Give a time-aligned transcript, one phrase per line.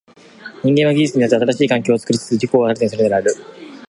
[0.63, 3.31] 人間は技術によって新しい環境を作りつつ自己を新たにするのである。